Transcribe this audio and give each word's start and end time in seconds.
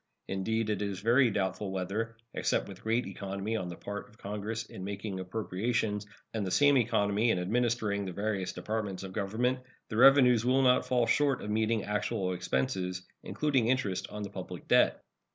Indeed, 0.27 0.71
it 0.71 0.81
is 0.81 0.99
very 0.99 1.29
doubtful 1.29 1.69
whether, 1.69 2.17
except 2.33 2.67
with 2.67 2.81
great 2.81 3.05
economy 3.05 3.55
on 3.55 3.69
the 3.69 3.75
part 3.75 4.09
of 4.09 4.17
Congress 4.17 4.65
in 4.65 4.83
making 4.83 5.19
appropriations 5.19 6.07
and 6.33 6.43
the 6.43 6.49
same 6.49 6.75
economy 6.75 7.29
in 7.29 7.37
administering 7.37 8.05
the 8.05 8.11
various 8.11 8.51
Departments 8.51 9.03
of 9.03 9.13
Government, 9.13 9.59
the 9.89 9.97
revenues 9.97 10.43
will 10.43 10.63
not 10.63 10.87
fall 10.87 11.05
short 11.05 11.43
of 11.43 11.51
meeting 11.51 11.83
actual 11.83 12.33
expenses, 12.33 13.03
including 13.21 13.67
interest 13.67 14.07
on 14.09 14.23
the 14.23 14.31
public 14.31 14.67
debt. 14.67 15.03